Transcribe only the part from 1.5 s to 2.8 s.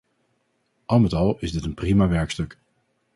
dit een prima werkstuk!